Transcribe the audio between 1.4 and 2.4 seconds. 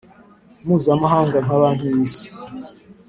nka Banki y Isi